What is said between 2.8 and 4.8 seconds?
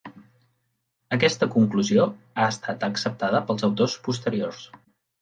acceptada pels autors posteriors.